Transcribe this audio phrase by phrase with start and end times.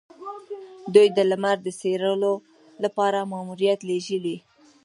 [0.93, 2.33] دوی د لمر د څیړلو
[2.83, 4.37] لپاره ماموریت لیږلی.